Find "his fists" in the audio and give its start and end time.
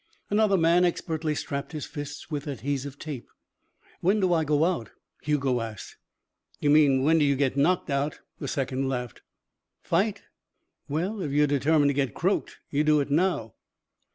1.73-2.31